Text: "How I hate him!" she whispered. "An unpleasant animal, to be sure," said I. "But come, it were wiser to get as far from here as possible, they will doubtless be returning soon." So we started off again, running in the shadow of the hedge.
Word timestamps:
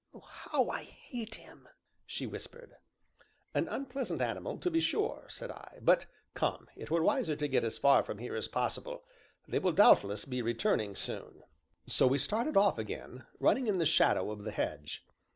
"How 0.49 0.67
I 0.71 0.83
hate 0.85 1.35
him!" 1.35 1.67
she 2.07 2.25
whispered. 2.25 2.73
"An 3.53 3.67
unpleasant 3.67 4.19
animal, 4.19 4.57
to 4.57 4.71
be 4.71 4.79
sure," 4.81 5.27
said 5.29 5.51
I. 5.51 5.77
"But 5.79 6.07
come, 6.33 6.67
it 6.75 6.89
were 6.89 7.03
wiser 7.03 7.35
to 7.35 7.47
get 7.47 7.63
as 7.63 7.77
far 7.77 8.01
from 8.01 8.17
here 8.17 8.35
as 8.35 8.47
possible, 8.47 9.03
they 9.47 9.59
will 9.59 9.73
doubtless 9.73 10.25
be 10.25 10.41
returning 10.41 10.95
soon." 10.95 11.43
So 11.87 12.07
we 12.07 12.17
started 12.17 12.57
off 12.57 12.79
again, 12.79 13.27
running 13.39 13.67
in 13.67 13.77
the 13.77 13.85
shadow 13.85 14.31
of 14.31 14.43
the 14.43 14.49
hedge. 14.49 15.05